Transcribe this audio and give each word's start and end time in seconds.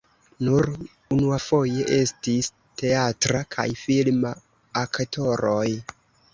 Nur 0.45 0.69
unuafoje 1.15 1.85
estis 1.99 2.49
teatra 2.83 3.45
kaj 3.59 3.69
filma 3.85 4.35
aktoroj. 4.85 5.71